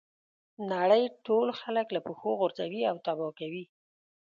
[0.71, 3.63] نړۍ ټول خلک له پښو غورځوي او تباه کوي.